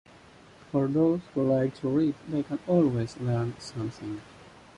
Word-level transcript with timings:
For 0.71 0.87
those 0.87 1.21
who 1.35 1.43
like 1.47 1.75
to 1.81 1.87
read, 1.87 2.15
they 2.27 2.41
can 2.41 2.57
always 2.65 3.17
learn 3.17 3.53
something. 3.59 4.19